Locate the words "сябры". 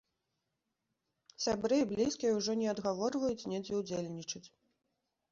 1.43-1.75